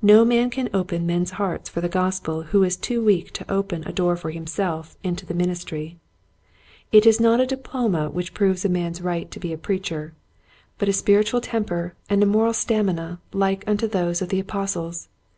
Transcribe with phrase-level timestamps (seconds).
[0.00, 3.82] No man can open men's hearts for the Gospel who is too weak to open
[3.86, 6.80] a door for himself into the 22 Quiet Hints to Growing Preachers.
[6.80, 6.92] ministry.
[6.92, 10.14] It is not a diploma which proves a man's right to be a preacher,
[10.78, 15.10] but a spiritual temper and a moral stamina like unto those of the Apostles.